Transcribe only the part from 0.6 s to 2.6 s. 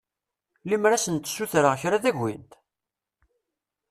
Lemmer ad sent-ssutreɣ kra ad agint?